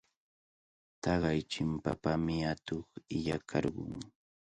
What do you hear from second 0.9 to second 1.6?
Taqay